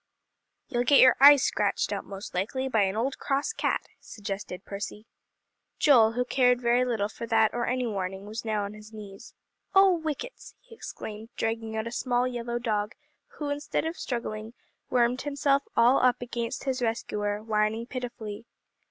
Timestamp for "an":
2.85-2.95